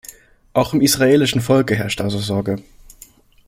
Auch 0.53 0.73
im 0.73 0.81
israelischen 0.81 1.41
Volke 1.41 1.75
herrscht 1.75 2.01
also 2.01 2.17
Sorge. 2.17 2.55